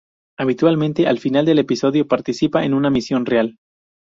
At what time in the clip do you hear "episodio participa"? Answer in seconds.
1.59-2.65